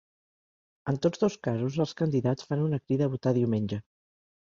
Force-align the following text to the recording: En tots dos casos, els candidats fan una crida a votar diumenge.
En 0.91 0.97
tots 1.03 1.21
dos 1.25 1.37
casos, 1.49 1.79
els 1.87 1.95
candidats 2.01 2.51
fan 2.51 2.67
una 2.71 2.83
crida 2.89 3.11
a 3.11 3.15
votar 3.15 3.39
diumenge. 3.41 3.85